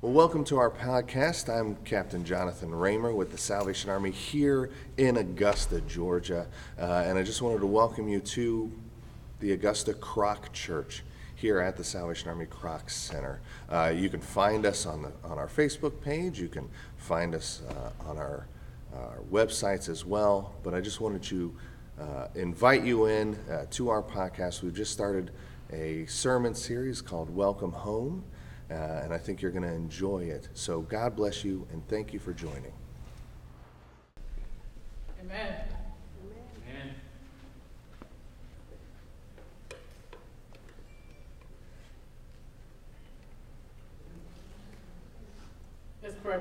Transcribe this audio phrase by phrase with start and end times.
[0.00, 1.52] Well, welcome to our podcast.
[1.52, 6.46] I'm Captain Jonathan Raymer with the Salvation Army here in Augusta, Georgia.
[6.78, 8.70] Uh, and I just wanted to welcome you to
[9.40, 11.02] the Augusta Kroc Church
[11.34, 13.40] here at the Salvation Army Kroc Center.
[13.68, 17.62] Uh, you can find us on, the, on our Facebook page, you can find us
[17.68, 18.46] uh, on our,
[18.94, 20.54] our websites as well.
[20.62, 21.56] But I just wanted to
[22.00, 24.62] uh, invite you in uh, to our podcast.
[24.62, 25.32] We've just started
[25.72, 28.22] a sermon series called Welcome Home.
[28.70, 30.48] Uh, and I think you're going to enjoy it.
[30.54, 32.72] So God bless you, and thank you for joining.
[35.22, 35.64] Amen.
[36.68, 36.94] Amen.
[46.02, 46.40] Let's pray.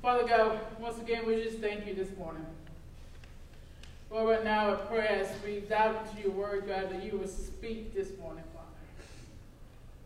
[0.00, 2.46] Father God, once again, we just thank you this morning.
[4.10, 7.26] Lord, right now I pray as we dive into your word, God, that you will
[7.26, 8.55] speak this morning, Father.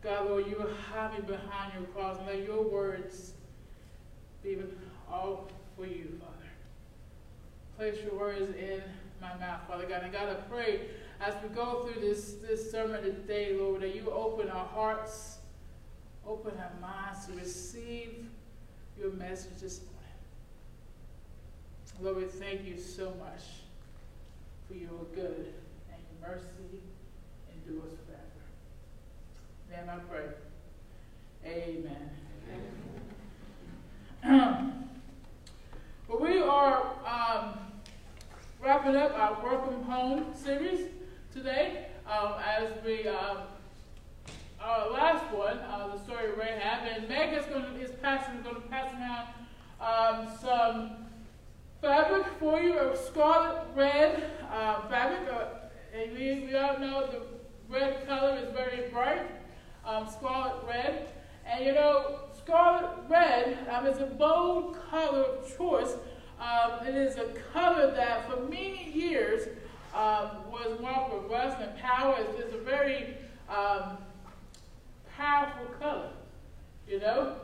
[0.02, 3.34] God, Lord, you have me behind your cross, and let your words
[4.42, 4.56] be
[5.10, 6.48] all for you, Father.
[7.76, 8.82] Place your words in
[9.20, 10.02] my mouth, Father God.
[10.02, 10.88] And God, I pray
[11.20, 15.38] as we go through this, this sermon today, Lord, that you open our hearts,
[16.26, 18.26] open our minds to receive
[18.98, 19.90] your message this morning.
[22.00, 23.42] Lord, we thank you so much
[24.66, 25.52] for your good
[25.92, 26.80] and your mercy
[27.66, 28.09] forever.
[29.70, 30.24] Then I pray.
[31.46, 32.10] Amen.
[34.24, 34.88] Amen.
[36.08, 37.54] well, we are um,
[38.60, 40.88] wrapping up our Welcome Home series
[41.32, 43.38] today um, as we, um,
[44.60, 48.42] our last one, uh, the story of Rahab, and Meg is going to, is passing,
[48.42, 49.28] going to pass around
[49.80, 50.90] um, some
[51.80, 55.32] fabric for you, a scarlet red uh, fabric.
[55.32, 55.44] Uh,
[55.94, 57.22] and we, we all know the
[57.68, 59.26] red color is very bright,
[59.84, 61.08] um, scarlet red.
[61.46, 65.94] And you know, scarlet red um, is a bold color of choice
[66.40, 69.46] um, it is a color that for many years
[69.94, 72.16] um, was marked with rust and power.
[72.18, 73.14] It's, it's a very
[73.48, 73.98] um,
[75.16, 76.10] powerful color,
[76.88, 77.36] you know.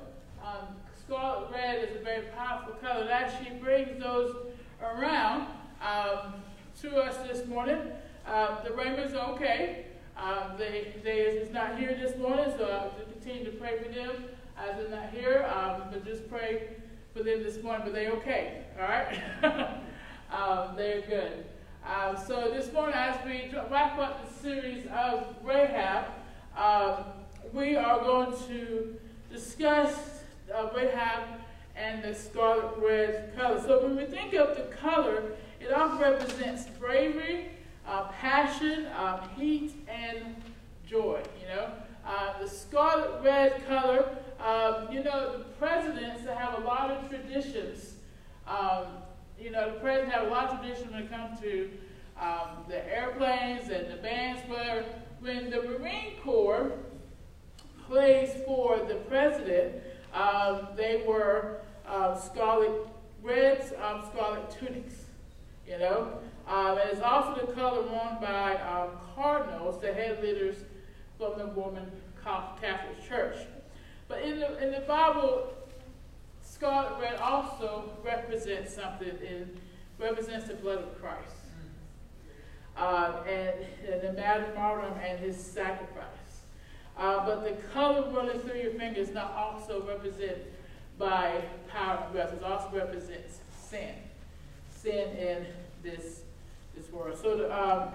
[0.43, 0.69] Um,
[1.05, 3.05] scarlet red is a very powerful color.
[3.10, 4.34] As she brings those
[4.81, 5.49] around
[5.83, 6.34] um,
[6.81, 7.91] to us this morning,
[8.27, 9.84] uh, the Raymer's okay.
[10.16, 14.25] Um, they, they is not here this morning, so I'll continue to pray for them
[14.59, 15.44] as they're not here.
[15.91, 16.69] but just pray
[17.15, 19.21] for them this morning, but they're okay, all right?
[20.31, 21.47] um, they're good.
[21.87, 26.06] Um, so this morning, as we wrap up the series of Rahab,
[26.56, 27.05] um,
[27.53, 28.97] we are going to
[29.31, 30.22] discuss
[30.55, 31.41] uh, Rahab
[31.77, 33.61] and the scarlet red color.
[33.61, 35.22] So when we think of the color,
[35.61, 37.50] it often represents bravery,
[37.87, 40.37] uh, passion, um, heat, and
[40.89, 41.71] joy, you know.
[42.05, 47.94] Uh, the scarlet red color um, you know, the presidents have a lot of traditions.
[48.47, 48.86] Um,
[49.41, 51.70] you know, the president have a lot of traditions when it comes to
[52.20, 54.42] um, the airplanes and the bands.
[54.48, 56.72] but when the Marine Corps
[57.86, 59.82] plays for the president,
[60.14, 62.72] um, they were um, scarlet
[63.22, 65.04] reds, um, scarlet tunics.
[65.66, 66.18] You know,
[66.48, 68.56] and it's also the color worn by
[69.16, 70.56] cardinals, the head leaders
[71.18, 71.91] from the Roman
[72.22, 73.36] Catholic Church.
[74.09, 75.53] But in the, in the Bible,
[76.43, 79.09] scarlet red also represents something.
[79.09, 79.56] It
[79.99, 81.34] represents the blood of Christ.
[82.77, 83.55] Uh, and,
[83.91, 86.05] and the martyrdom and his sacrifice.
[86.99, 90.47] Uh, but the color running through your fingers not also represented
[90.99, 92.33] by power and wealth.
[92.33, 93.95] It also represents sin.
[94.71, 95.47] Sin in
[95.83, 96.22] this,
[96.75, 97.19] this world.
[97.21, 97.89] So the, um,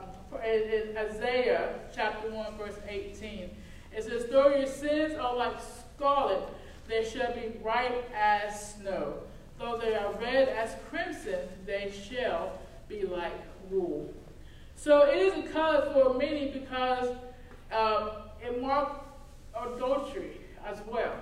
[0.45, 3.49] in, in Isaiah chapter 1, verse 18,
[3.95, 5.59] it says, Though your sins are like
[6.01, 6.41] scarlet,
[6.87, 9.13] they shall be white as snow.
[9.59, 12.57] Though they are red as crimson, they shall
[12.89, 13.39] be like
[13.69, 14.11] wool.
[14.75, 17.15] So it is a color for many because
[17.71, 18.09] um,
[18.43, 19.05] it marked
[19.55, 21.13] adultery as well.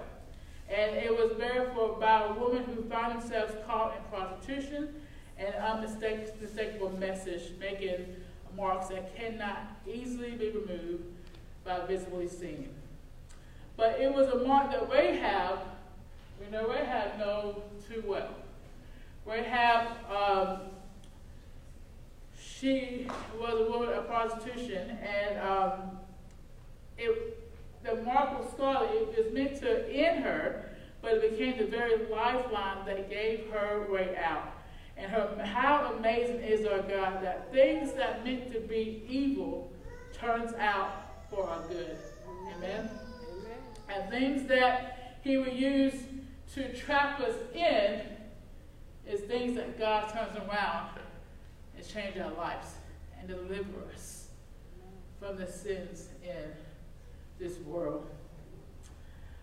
[0.70, 4.94] And it was therefore by a woman who found themselves caught in prostitution
[5.38, 8.06] and unmistakable message, making
[8.56, 11.04] marks that cannot easily be removed
[11.66, 12.70] by visibly seeing.
[13.80, 15.60] But it was a mark that Rahab,
[16.38, 18.36] we know Rahab know too well.
[19.26, 20.60] Rahab, um,
[22.38, 23.08] she
[23.40, 25.82] was a woman of prostitution, and um,
[26.98, 27.42] it,
[27.86, 30.72] the mark of scarlet was meant to end her,
[31.02, 34.58] but it became the very lifeline that gave her way out.
[34.98, 39.72] And her, how amazing is our God that things that meant to be evil
[40.12, 41.96] turns out for our good.
[42.58, 42.90] Amen
[43.90, 45.94] and things that he would use
[46.54, 48.02] to trap us in
[49.08, 50.90] is things that God turns around
[51.76, 52.76] and change our lives
[53.20, 54.28] and deliver us
[55.20, 56.52] from the sins in
[57.40, 58.08] this world.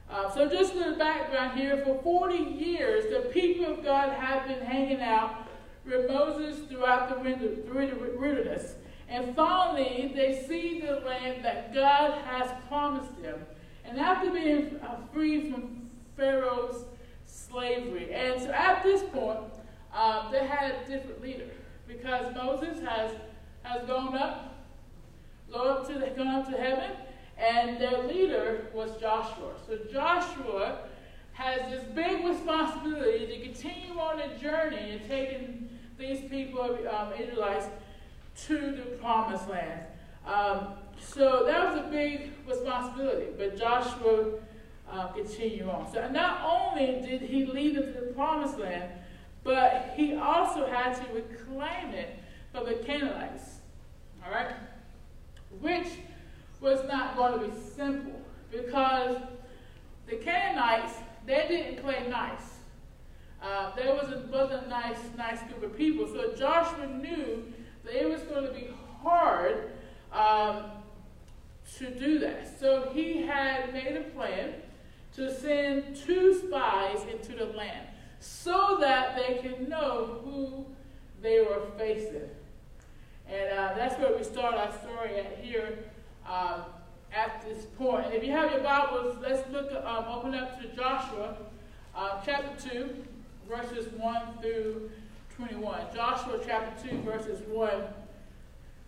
[0.08, 1.82] Uh, so just a little background here.
[1.84, 5.48] For 40 years, the people of God have been hanging out
[5.84, 7.64] with Moses throughout the
[8.19, 8.75] wilderness.
[9.08, 13.40] And finally, they see the land that God has promised them.
[13.88, 16.85] And after being uh, free from Pharaoh's
[17.25, 18.12] slavery.
[18.12, 19.41] And so at this point,
[19.94, 21.50] um, they had a different leader
[21.87, 23.12] because Moses has,
[23.62, 24.55] has gone up,
[25.53, 26.91] gone up, to, gone up to heaven,
[27.38, 29.53] and their leader was Joshua.
[29.67, 30.81] So Joshua
[31.32, 35.69] has this big responsibility to continue on the journey and taking
[35.99, 37.67] these people, um, Israelites,
[38.47, 39.82] to the promised land.
[40.27, 44.32] Um, so that was a big responsibility, but Joshua
[44.90, 45.90] uh, continued on.
[45.93, 48.90] So not only did he lead them to the promised land,
[49.43, 52.19] but he also had to reclaim it
[52.52, 53.60] from the Canaanites.
[54.25, 54.52] All right?
[55.60, 55.87] Which
[56.60, 58.20] was not going to be simple
[58.50, 59.19] because
[60.08, 60.94] the Canaanites,
[61.26, 62.54] they didn't play nice.
[63.43, 66.06] Uh, there was a, wasn't a nice, nice group of people.
[66.06, 67.52] So Joshua knew
[67.84, 68.69] that it was going to be
[69.02, 69.70] hard
[70.12, 70.64] um,
[71.79, 72.59] to do that.
[72.59, 74.55] So he had made a plan
[75.15, 77.87] to send two spies into the land
[78.21, 80.67] so that they can know who
[81.23, 82.29] they were facing.
[83.29, 85.79] And uh, that's where we start our story at here
[86.29, 86.63] um,
[87.13, 88.07] at this point.
[88.07, 91.37] And if you have your Bibles, let's look, um, open up to Joshua
[91.95, 93.05] uh, chapter 2,
[93.49, 94.91] verses 1 through
[95.37, 95.81] 21.
[95.95, 97.71] Joshua chapter 2, verses 1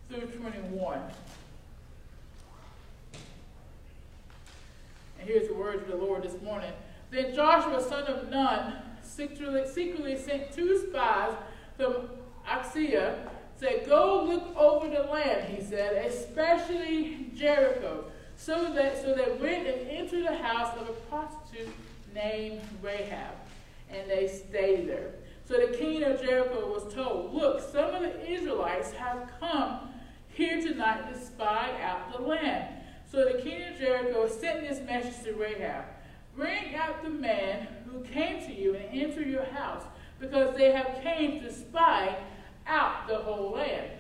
[0.09, 1.01] through 21.
[5.19, 6.73] And here's the words of the Lord this morning.
[7.11, 11.35] Then Joshua, son of Nun, secretly, secretly sent two spies
[11.77, 12.11] from
[12.47, 18.05] Acacia, said, Go look over the land, he said, especially Jericho.
[18.37, 21.69] So that so they went and entered the house of a prostitute
[22.15, 23.35] named Rahab,
[23.91, 25.15] and they stayed there.
[25.45, 29.89] So the king of Jericho was told, Look, some of the Israelites have come
[30.29, 32.78] here tonight to spy out the land.
[33.11, 35.85] So the king of Jericho sent this message to Rahab
[36.37, 39.83] Bring out the man who came to you and enter your house,
[40.21, 42.17] because they have came to spy
[42.65, 43.91] out the whole land.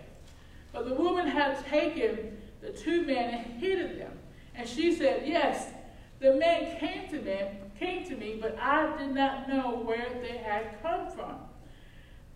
[0.72, 4.12] But the woman had taken the two men and hidden them.
[4.54, 5.72] And she said, Yes,
[6.20, 7.40] the men came to me,
[7.76, 11.38] came to me, but I did not know where they had come from.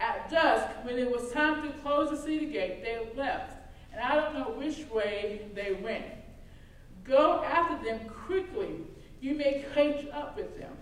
[0.01, 3.57] At dusk, when it was time to close the city gate, they left,
[3.93, 6.22] and I don't know which way they went.
[7.05, 8.81] Go after them quickly.
[9.21, 10.73] You may catch up with them.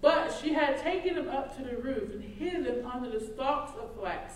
[0.00, 3.72] But she had taken them up to the roof and hid them under the stalks
[3.80, 4.34] of flax,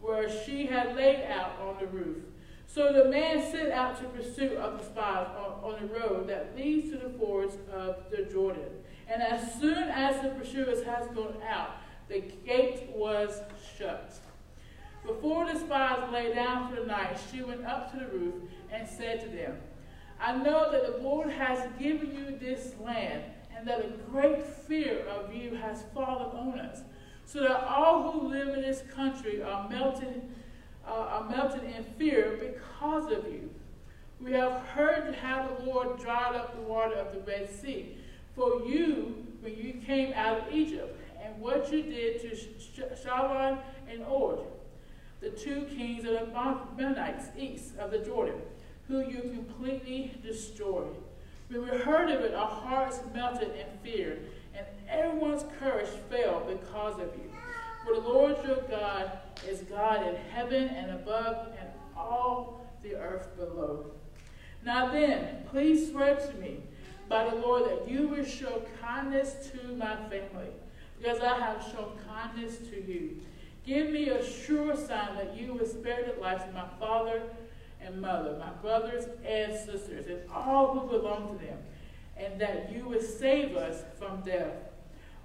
[0.00, 2.18] where she had laid out on the roof.
[2.66, 6.56] So the man set out to pursue of the spies on, on the road that
[6.56, 8.70] leads to the fords of the Jordan.
[9.08, 11.76] And as soon as the pursuers had gone out,
[12.08, 13.40] the gate was
[13.76, 14.14] shut.
[15.04, 18.34] Before the spies lay down for the night, she went up to the roof
[18.70, 19.56] and said to them,
[20.20, 23.22] I know that the Lord has given you this land,
[23.56, 26.82] and that a great fear of you has fallen on us,
[27.24, 30.30] so that all who live in this country are melting,
[30.86, 33.48] uh, are melting in fear because of you.
[34.20, 37.96] We have heard how the Lord dried up the water of the Red Sea
[38.36, 43.58] for you when you came out of Egypt, and what you did to Sihon
[43.88, 44.44] and Og,
[45.20, 48.40] the two kings of the Ammonites east of the Jordan
[48.90, 50.96] who you completely destroyed.
[51.48, 54.18] When we heard of it, our hearts melted in fear,
[54.52, 57.30] and everyone's courage fell because of you.
[57.84, 59.12] For the Lord your God
[59.48, 63.86] is God in heaven and above, and all the earth below.
[64.64, 66.58] Now then, please swear to me
[67.08, 70.50] by the Lord that you will show kindness to my family,
[70.98, 73.20] because I have shown kindness to you.
[73.64, 77.22] Give me a sure sign that you will spare the lives of my father
[77.84, 81.58] and mother, my brothers and sisters, and all who belong to them,
[82.16, 84.54] and that you would save us from death.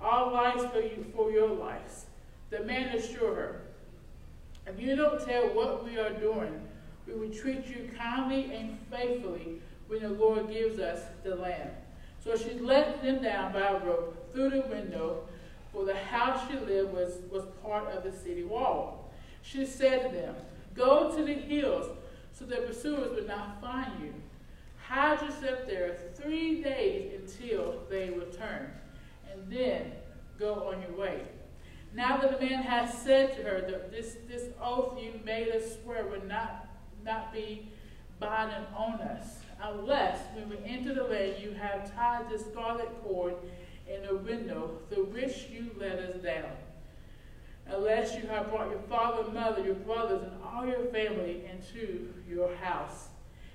[0.01, 2.05] All lives for you for your lives.
[2.49, 3.61] The man assured her,
[4.67, 6.61] if you don't tell what we are doing,
[7.05, 11.69] we will treat you kindly and faithfully when the Lord gives us the land.
[12.23, 15.27] So she let them down by a rope through the window,
[15.71, 19.11] for the house she lived was, was part of the city wall.
[19.43, 20.35] She said to them,
[20.73, 21.95] Go to the hills
[22.37, 24.13] so the pursuers would not find you.
[24.87, 28.69] hide yourself there three days until they return,
[29.31, 29.91] and then
[30.37, 31.21] go on your way.
[31.93, 35.77] Now that the man has said to her that this, this oath you made us
[35.81, 36.67] swear would not,
[37.03, 37.69] not be
[38.19, 43.35] binding on us, unless we enter the land you have tied the scarlet cord
[43.87, 46.51] in the window through which you let us down.
[47.67, 52.13] Unless you have brought your father and mother, your brothers, and all your family into
[52.29, 53.07] your house.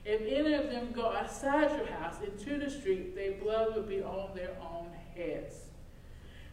[0.05, 4.03] If any of them go outside your house into the street, their blood will be
[4.03, 5.55] on their own heads.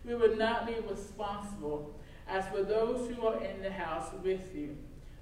[0.05, 4.77] We will not be responsible as for those who are in the house with you.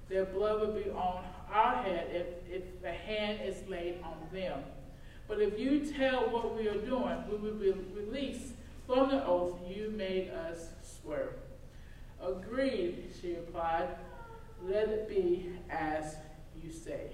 [0.08, 4.62] Their blood will be on our head if, if a hand is laid on them.
[5.28, 8.52] But if you tell what we are doing, we will be released
[8.86, 11.30] from the oath you made us swear.
[12.22, 13.88] Agreed, she replied.
[14.62, 16.16] Let it be as
[16.62, 17.10] you say.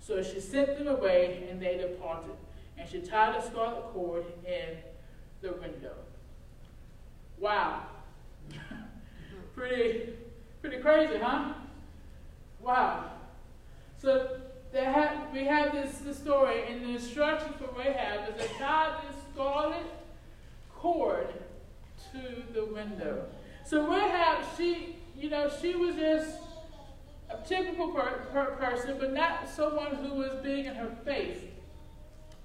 [0.00, 2.36] So she sent them away, and they departed.
[2.78, 4.78] And she tied a scarlet cord in
[5.42, 5.94] the window.
[7.38, 7.82] Wow.
[9.54, 10.10] pretty,
[10.60, 11.52] pretty crazy, huh?
[12.62, 13.10] Wow.
[13.98, 14.40] So
[14.72, 19.86] we have this, this story, and the instructions for Rahab is to tie this scarlet
[20.74, 21.28] cord
[22.12, 23.26] to the window.
[23.70, 26.38] So Rahab, she, you know, she was just
[27.30, 31.44] a typical per, per person, but not someone who was big in her faith.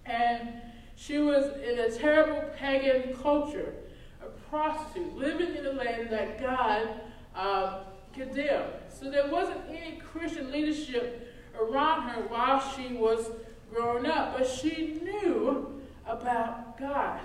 [0.05, 0.49] And
[0.95, 3.73] she was in a terrible pagan culture,
[4.21, 6.89] a prostitute, living in a land that God
[7.35, 7.79] uh,
[8.13, 8.73] condemned.
[8.87, 13.31] So there wasn't any Christian leadership around her while she was
[13.73, 17.19] growing up, but she knew about God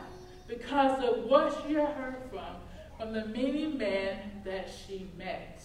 [0.48, 2.46] because of what she had heard from
[3.00, 5.62] from the many men that she met.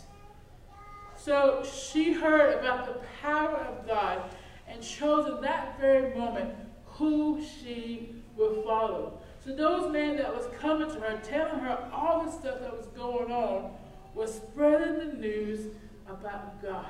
[1.18, 4.24] So she heard about the power of God
[4.70, 9.20] and chose in that very moment who she would follow.
[9.44, 12.88] So those men that was coming to her, telling her all the stuff that was
[12.88, 13.74] going on,
[14.14, 15.74] was spreading the news
[16.08, 16.86] about God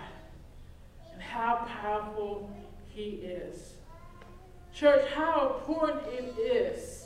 [1.11, 2.55] and how powerful
[2.87, 3.73] he is.
[4.73, 7.05] Church, how important it is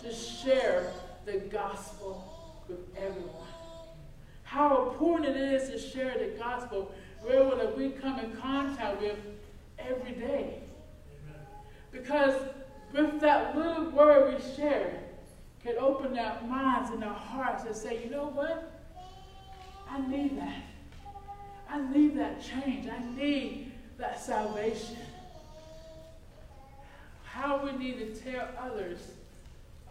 [0.00, 0.92] to share
[1.26, 2.27] the gospel
[2.68, 3.34] with everyone.
[4.42, 6.94] How important it is to share the gospel
[7.26, 9.18] everyone that we come in contact with
[9.78, 10.60] every day.
[11.92, 12.34] Because
[12.92, 15.00] with that little word we share,
[15.62, 18.80] can open our minds and our hearts and say, you know what?
[19.90, 20.62] I need that.
[21.68, 22.88] I need that change.
[22.88, 24.96] I need that salvation.
[27.24, 29.12] How we need to tell others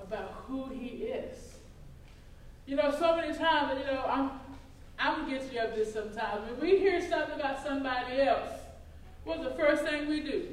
[0.01, 1.56] about who He is.
[2.67, 4.31] You know, so many times, you know, I'm,
[4.99, 6.51] I'm guilty of this sometimes.
[6.51, 8.49] When we hear something about somebody else,
[9.23, 10.49] what's the first thing we do?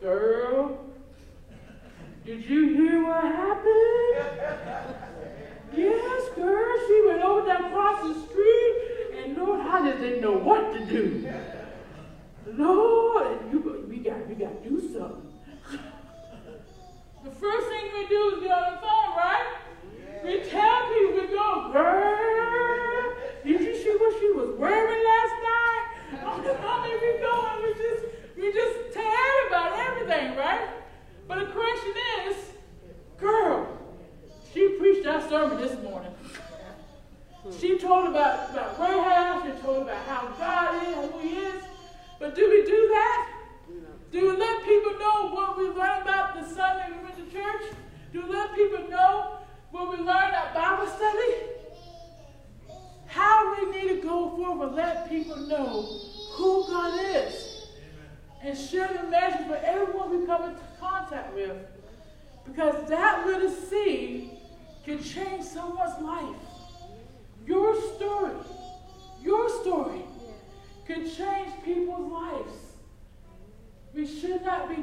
[0.00, 0.84] Girl,
[2.24, 4.96] did you hear what happened?
[5.76, 10.38] yes, girl, she went over there across the street, and Lord, I just didn't know
[10.38, 11.32] what to do.
[12.48, 15.25] Lord, you, we got, we got to do something.
[17.40, 19.46] First thing we do is get on the phone, right?
[20.24, 23.14] We tell people, we go, girl,
[23.44, 24.75] did you see what she was wearing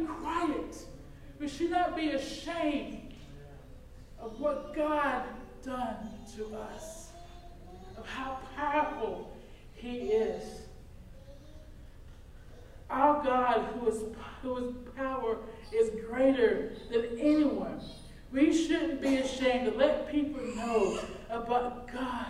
[0.07, 0.75] quiet.
[1.39, 3.13] We should not be ashamed
[4.19, 5.23] of what God
[5.63, 7.09] done to us,
[7.97, 9.35] of how powerful
[9.73, 10.61] He is.
[12.89, 14.03] Our God, who is
[14.41, 15.37] whose power
[15.71, 17.81] is greater than anyone.
[18.31, 22.27] We shouldn't be ashamed to let people know about God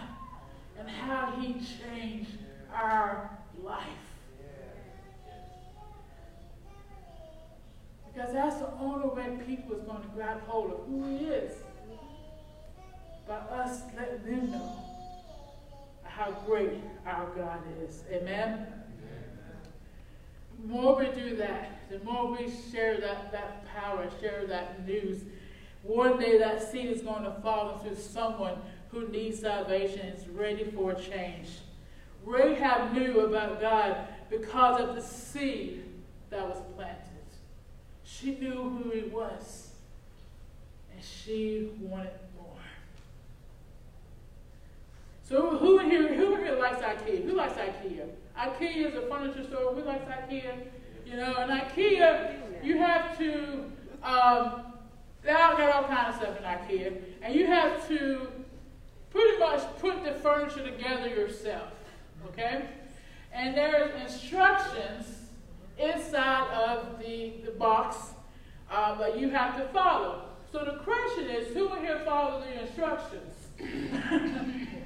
[0.78, 2.38] and how He changed
[2.74, 3.30] our
[3.62, 4.13] life.
[8.14, 11.54] Because that's the only way people is going to grab hold of who he is.
[13.28, 14.78] By us letting them know
[16.04, 18.04] how great our God is.
[18.12, 18.68] Amen?
[20.62, 25.24] the more we do that, the more we share that, that power, share that news,
[25.82, 28.56] one day that seed is going to fall into someone
[28.90, 31.50] who needs salvation and is ready for change.
[32.26, 35.84] Rahab knew about God because of the seed
[36.30, 37.03] that was planted.
[38.06, 39.72] She knew who he was,
[40.94, 42.48] and she wanted more.
[45.28, 47.24] So who here, who here likes IKEA?
[47.24, 48.08] Who likes IKEA?
[48.38, 49.74] IKEA is a furniture store.
[49.74, 50.68] Who likes IKEA?
[51.06, 53.72] You know, and IKEA, you have to,
[54.04, 54.64] um,
[55.22, 58.28] they all got all kinds of stuff in IKEA, and you have to
[59.12, 61.72] pretty much put the furniture together yourself,
[62.28, 62.66] okay?
[63.32, 65.13] And there's instructions
[65.78, 67.98] inside of the, the box
[68.72, 70.30] uh, that you have to follow.
[70.52, 73.34] So the question is, who in here follows the instructions?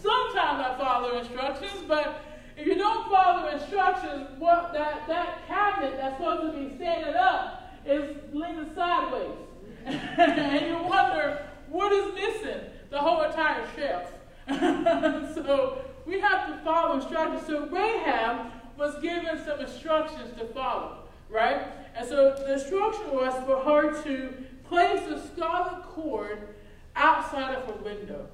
[0.00, 2.24] Sometimes I follow instructions, but
[2.56, 7.70] if you don't follow instructions, what that, that cabinet that's supposed to be standing up
[7.86, 9.36] is leaning sideways.
[9.84, 12.60] and you wonder what is missing?
[12.90, 14.12] The whole entire shelf.
[15.34, 17.46] so we have to follow instructions.
[17.46, 21.66] So Rahab was given some instructions to follow, right?
[21.94, 24.34] And so the instruction was for her to
[24.68, 26.48] place a scarlet cord
[26.96, 28.26] outside of her window.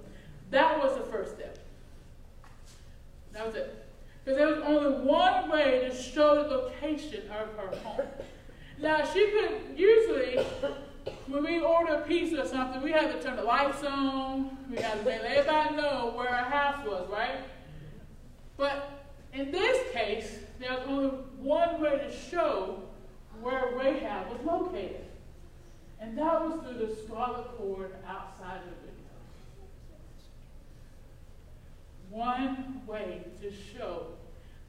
[0.50, 1.58] That was the first step.
[3.32, 3.84] That was it.
[4.24, 8.06] Because there was only one way to show the location of her home.
[8.80, 10.38] Now, she could usually,
[11.26, 14.56] when we order a pizza or something, we had to turn the lights on.
[14.70, 17.40] We had to let everybody know where our house was, right?
[18.58, 22.82] But in this case, there was only one way to show
[23.40, 25.04] where Rahab was located.
[26.00, 29.14] And that was through the scarlet cord outside of the window.
[32.10, 34.08] One way to show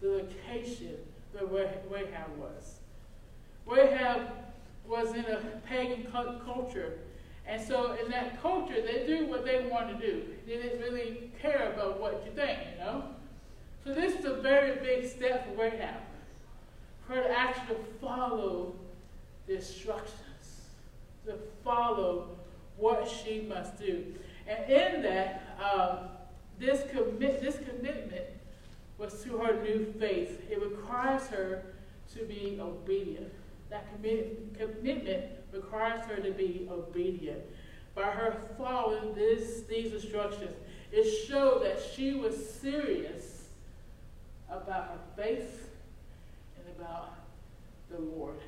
[0.01, 0.97] the location
[1.49, 2.79] where Rahab was.
[3.65, 4.29] Rahab
[4.87, 6.99] was in a pagan culture.
[7.47, 10.25] And so in that culture, they do what they want to do.
[10.45, 13.03] They didn't really care about what you think, you know?
[13.89, 15.95] So this is a very big step for Rahab.
[17.07, 18.75] For her to actually follow
[19.47, 20.67] the instructions,
[21.25, 22.37] to follow
[22.77, 24.05] what she must do.
[24.47, 26.09] And in that, um,
[26.59, 28.25] this, commit, this commitment
[28.99, 30.39] was to her new faith.
[30.51, 31.63] It requires her
[32.13, 33.33] to be obedient.
[33.71, 37.41] That commit, commitment requires her to be obedient.
[37.95, 40.55] By her following this, these instructions,
[40.91, 43.38] it showed that she was serious
[44.51, 45.69] about her faith
[46.57, 47.15] and about
[47.89, 48.39] the Lord.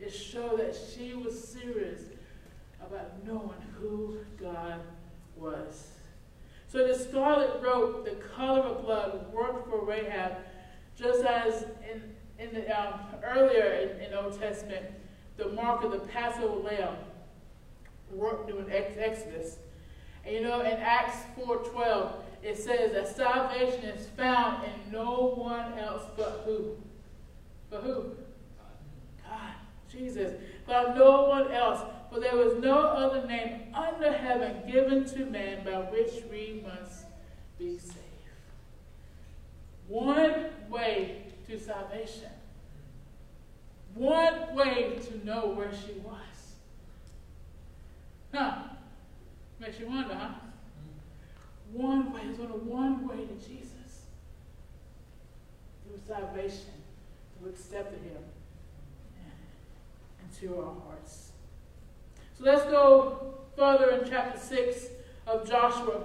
[0.00, 2.00] It showed that she was serious
[2.84, 4.80] about knowing who God
[5.36, 5.88] was.
[6.68, 10.38] So the scarlet rope, the color of blood, worked for Rahab,
[10.96, 12.02] just as in,
[12.38, 14.86] in the, um, earlier in, in Old Testament,
[15.36, 16.96] the mark of the Passover lamb
[18.10, 19.58] worked during Exodus.
[20.24, 25.78] And you know, in Acts 4.12, it says that salvation is found in no one
[25.78, 26.76] else but who?
[27.70, 28.12] But who?
[29.22, 29.54] God,
[29.90, 30.34] Jesus.
[30.66, 31.80] But no one else.
[32.12, 37.06] For there was no other name under heaven given to man by which we must
[37.58, 37.98] be saved.
[39.88, 42.30] One way to salvation.
[43.94, 46.16] One way to know where she was.
[48.34, 48.62] Huh?
[49.60, 50.34] Makes you wonder, huh?
[51.72, 54.06] One way, there's only one way to Jesus.
[55.86, 56.72] Through salvation,
[57.38, 58.22] through accepting Him
[60.22, 61.32] into our hearts.
[62.38, 64.86] So let's go further in chapter 6
[65.26, 66.02] of Joshua,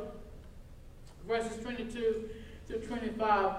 [1.27, 2.29] verses 22
[2.69, 3.55] to 25.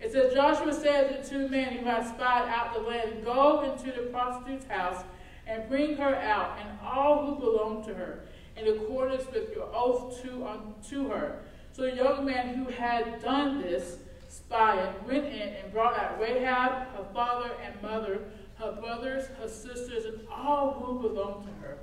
[0.00, 3.62] It says, Joshua said to the two men who had spied out the land, Go
[3.62, 5.04] into the prostitute's house
[5.46, 8.20] and bring her out, and all who belong to her,
[8.56, 11.40] in accordance with your oath to, um, to her.
[11.72, 13.96] So the young man who had done this
[14.28, 18.20] spying went in and brought out Rahab, her father and mother,
[18.56, 21.78] her brothers, her sisters, and all who belonged to her.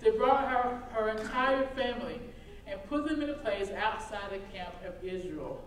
[0.00, 2.20] They brought her her entire family
[2.66, 5.62] and put them in a place outside the camp of Israel.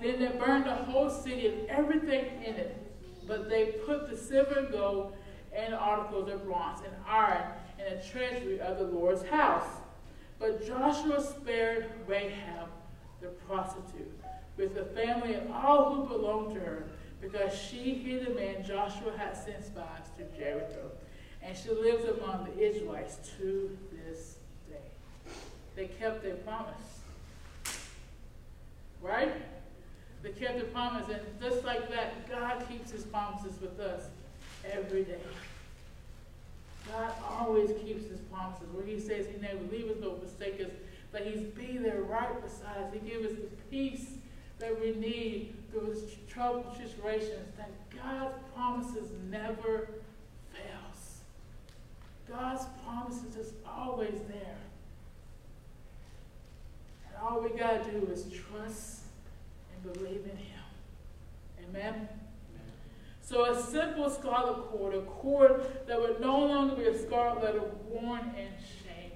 [0.00, 2.76] Then they burned the whole city and everything in it.
[3.26, 5.14] But they put the silver and gold
[5.54, 7.44] and articles of bronze and iron
[7.78, 9.68] in the treasury of the Lord's house.
[10.40, 12.68] But Joshua spared Rahab,
[13.20, 14.18] the prostitute,
[14.56, 16.86] with the family and all who belonged to her
[17.20, 20.90] because she hid the man Joshua had sent spies to Jericho.
[21.42, 24.36] And she lives among the Israelites to this
[24.68, 25.32] day.
[25.76, 26.74] They kept their promise.
[29.02, 29.32] Right?
[30.22, 34.04] They kept their promise, and just like that, God keeps his promises with us
[34.70, 35.20] every day.
[36.92, 38.66] God always keeps his promises.
[38.72, 40.70] Where he says he never leave us nor forsake us,
[41.12, 42.92] but he's be there right beside us.
[42.92, 44.06] He gives us the peace
[44.58, 47.48] that we need through his troubled situations.
[47.56, 49.88] That God's promises never
[50.52, 51.20] fails.
[52.28, 54.58] God's promises is always there.
[57.06, 59.00] And all we got to do is trust
[59.72, 60.60] and believe in him.
[61.68, 62.08] Amen?
[63.30, 67.62] So a simple scarlet cord, a cord that would no longer be a scarlet letter
[67.88, 68.48] worn in
[68.82, 69.12] shame,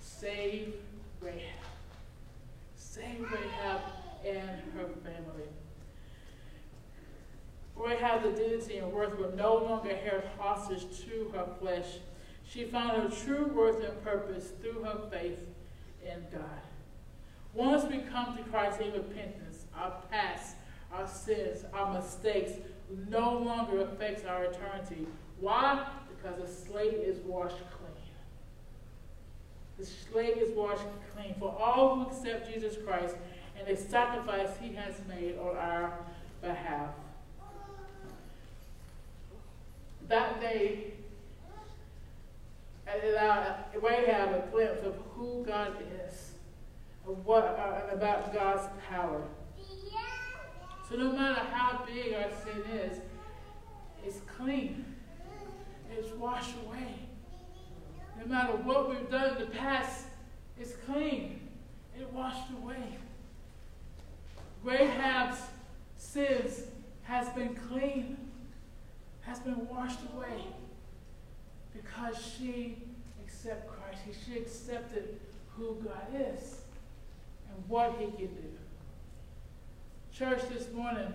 [0.00, 0.74] save
[1.20, 1.40] Rahab.
[2.74, 3.80] Save Rahab
[4.26, 5.46] and her family.
[7.76, 11.98] Rahab's dignity and worth were no longer held hostage to her flesh.
[12.50, 15.46] She found her true worth and purpose through her faith
[16.04, 16.62] in God.
[17.52, 20.56] Once we come to Christ in repentance, our past,
[20.94, 22.52] our sins, our mistakes
[23.08, 25.06] no longer affects our eternity.
[25.40, 25.86] Why?
[26.08, 27.94] Because the slate is washed clean.
[29.78, 33.16] The slate is washed clean for all who accept Jesus Christ
[33.58, 35.98] and the sacrifice he has made on our
[36.40, 36.90] behalf.
[40.08, 40.92] That day,
[42.86, 45.72] allowed Rahab a glimpse of who God
[46.06, 46.32] is,
[47.06, 49.22] of what, uh, about God's power.
[50.88, 52.98] So no matter how big our sin is,
[54.04, 54.84] it's clean.
[55.90, 56.94] It's washed away.
[58.20, 60.04] No matter what we've done in the past,
[60.58, 61.48] it's clean.
[61.98, 62.98] It washed away.
[64.62, 65.38] Rahab's
[65.96, 66.64] sins
[67.02, 68.16] has been clean,
[69.22, 70.44] has been washed away
[71.72, 72.82] because she
[73.22, 74.18] accepted Christ.
[74.26, 75.20] She accepted
[75.56, 76.62] who God is
[77.48, 78.63] and what he can do.
[80.16, 81.12] Church, this morning,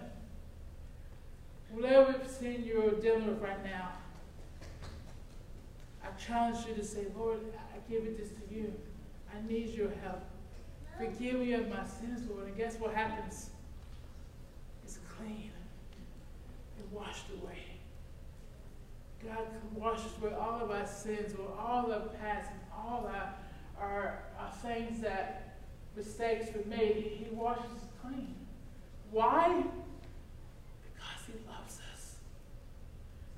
[1.71, 3.93] whatever sin you're dealing with right now,
[6.03, 8.73] I challenge you to say, Lord, I give it this to you.
[9.33, 10.21] I need your help.
[10.97, 12.47] Forgive me of my sins, Lord.
[12.47, 13.51] And guess what happens?
[14.83, 15.51] It's clean.
[16.77, 17.59] It washed away.
[19.23, 23.33] God washes away all of our sins, or all our past, and all our,
[23.79, 25.57] our, our things that
[25.95, 26.95] mistakes we made.
[27.17, 28.35] He washes us clean.
[29.11, 29.63] Why?
[30.83, 32.15] Because he loves us.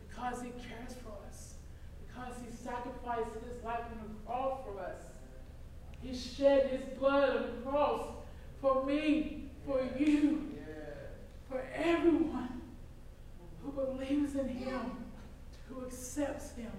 [0.07, 1.53] Because he cares for us.
[2.07, 5.01] Because he sacrificed his life on the cross for us.
[6.01, 8.07] He shed his blood on the cross
[8.59, 10.51] for me, for you,
[11.49, 12.61] for everyone
[13.63, 14.81] who believes in him,
[15.67, 16.71] who accepts him.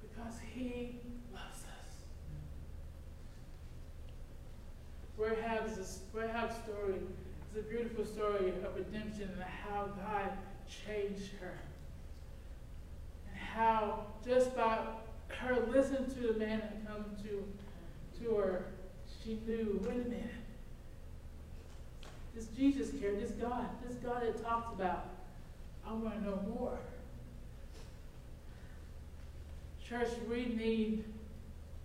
[0.00, 1.00] Because he
[1.32, 1.94] loves us.
[5.18, 6.94] Rahab's, Rahab's story
[7.50, 10.32] is a beautiful story of redemption and how God
[10.68, 11.52] changed her.
[13.28, 14.78] And how just by
[15.28, 18.64] her listening to the man and coming to, to her,
[19.22, 20.30] she knew, wait a minute.
[22.34, 25.10] This Jesus care, this God, this God that talks about,
[25.86, 26.78] I want to know more.
[29.86, 31.04] Church, we need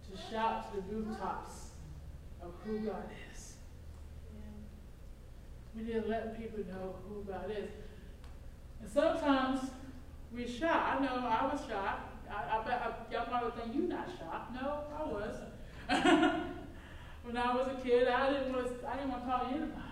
[0.09, 1.66] to shout to the rooftops
[2.47, 3.53] of who God is.
[5.75, 7.69] We need to let people know who God is.
[8.81, 9.69] And sometimes
[10.33, 10.67] we shy.
[10.67, 11.93] I know I was shy.
[12.29, 14.59] I, I bet I, y'all probably think you're not shy.
[14.59, 15.35] No, I was.
[17.23, 18.87] when I was a kid, I didn't want to.
[18.87, 19.87] I didn't want to to anybody.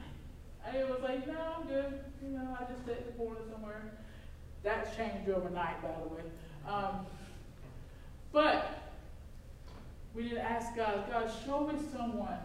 [0.68, 2.00] I was like, no, I'm good.
[2.24, 3.94] You know, I just sit in the corner somewhere.
[4.63, 6.24] That's changed overnight, by the way.
[6.68, 7.06] Um,
[8.34, 8.85] but
[10.15, 12.39] we need to ask God, God, show me someone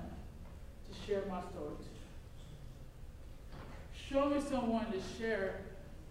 [0.88, 1.84] to share my story to.
[4.12, 5.60] Show me someone to share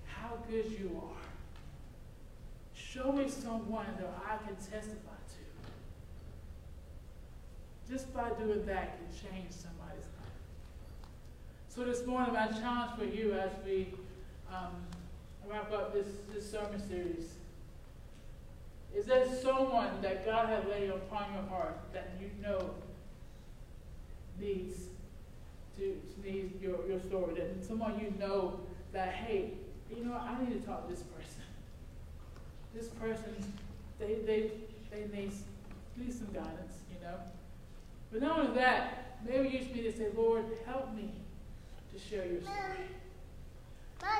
[0.05, 1.17] how good you are.
[2.73, 5.43] Show me someone that I can testify to.
[7.91, 10.31] Just by doing that can change somebody's life.
[11.67, 13.93] So this morning, my challenge for you as we
[14.49, 14.75] um,
[15.45, 17.33] wrap up this, this sermon series
[18.95, 22.71] is there someone that God has laid upon your heart that you know
[24.39, 24.87] needs
[25.77, 27.35] to needs your, your story?
[27.35, 28.59] That someone you know
[28.91, 29.51] that, hey,
[29.95, 31.43] you know, I need to talk to this person.
[32.73, 33.53] This person,
[33.99, 34.51] they they
[34.91, 35.31] they need,
[35.97, 37.15] need some guidance, you know.
[38.11, 41.11] But not only that, maybe you just need to say, Lord, help me
[41.93, 42.89] to share your story.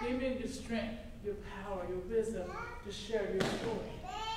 [0.02, 2.50] Give me your strength, your power, your wisdom
[2.86, 4.29] to share your story.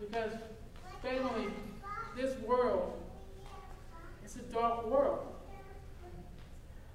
[0.00, 0.32] Because,
[1.02, 1.48] family,
[2.16, 3.00] this world,
[4.24, 5.26] it's a dark world.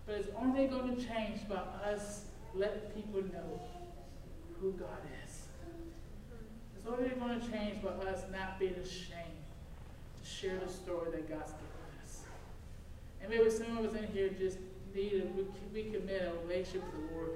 [0.05, 3.61] But it's only going to change by us letting people know
[4.59, 5.47] who God is.
[6.77, 9.43] It's only going to change by us not being ashamed
[10.21, 12.21] to share the story that God's given us.
[13.21, 14.57] And maybe some of us in here just
[14.93, 17.31] need to re- recommit a relationship with the Lord.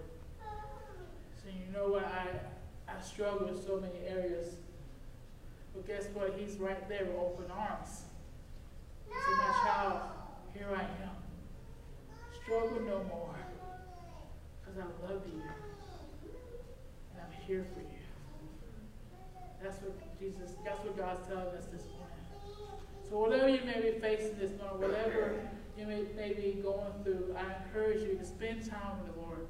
[1.42, 2.06] So you know what?
[2.06, 2.28] I,
[2.92, 4.56] I struggle in so many areas.
[5.74, 6.36] But guess what?
[6.38, 8.04] He's right there with open arms.
[9.08, 10.02] Say, my child,
[10.54, 11.16] here I am.
[12.44, 13.36] Struggle no more.
[14.60, 15.42] Because I love you.
[17.12, 17.86] And I'm here for you.
[19.64, 22.10] That's what Jesus, that's what God's telling us this morning.
[23.10, 25.36] So whatever you may be facing this morning, whatever
[25.78, 29.48] you may, may be going through, I encourage you to spend time with the Lord.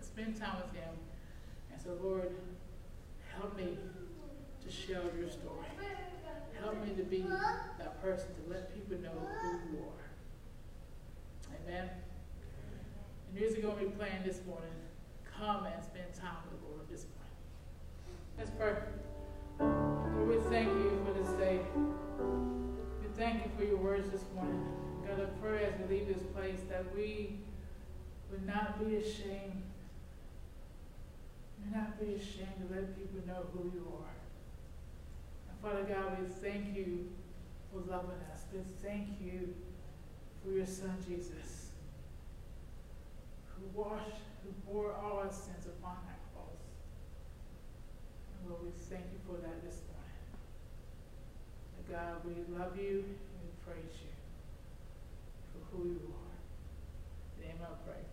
[0.00, 0.94] Spend time with Him.
[1.70, 2.30] And so, Lord,
[3.34, 3.76] help me
[4.66, 5.66] to share your story.
[6.58, 7.22] Help me to be
[7.78, 11.56] that person to let people know who you are.
[11.62, 11.90] Amen.
[13.32, 14.70] The music going to be playing this morning.
[15.38, 17.36] Come and spend time with the Lord this morning.
[18.38, 18.74] Let's pray.
[19.60, 21.60] Lord, we thank you for this day.
[22.16, 24.64] We thank you for your words this morning.
[25.06, 27.38] God, I pray as we leave this place that we
[28.30, 29.62] would not be ashamed.
[31.60, 34.15] Would not be ashamed to let people know who you are.
[35.66, 37.08] Father God, we thank you
[37.72, 38.44] for loving us.
[38.52, 39.52] We thank you
[40.40, 41.70] for your Son Jesus,
[43.48, 46.62] who washed, who bore all our sins upon that cross.
[48.30, 50.22] And Lord, we thank you for that this morning.
[51.74, 54.14] And God, we love you and we praise you
[55.50, 56.38] for who you are.
[57.34, 58.05] In the name I pray.